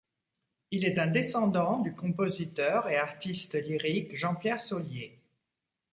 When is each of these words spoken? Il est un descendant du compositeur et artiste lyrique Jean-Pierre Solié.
Il 0.71 0.83
est 0.83 0.97
un 0.97 1.05
descendant 1.05 1.77
du 1.77 1.93
compositeur 1.93 2.89
et 2.89 2.97
artiste 2.97 3.53
lyrique 3.53 4.15
Jean-Pierre 4.15 4.59
Solié. 4.59 5.19